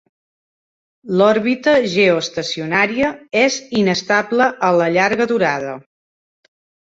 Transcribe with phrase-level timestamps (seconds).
[1.19, 3.11] L'òrbita geoestacionària
[3.43, 5.77] és inestable a la llarga durada.